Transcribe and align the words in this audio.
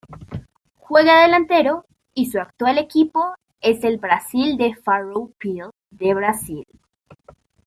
Juega 0.79 1.13
de 1.17 1.21
delantero 1.27 1.85
y 2.15 2.31
su 2.31 2.39
actual 2.39 2.79
equipo 2.79 3.35
es 3.61 3.83
el 3.83 3.97
Brasil 3.99 4.57
de 4.57 4.73
Farroupilha 4.73 5.69
de 5.91 6.15
Brasil. 6.15 6.65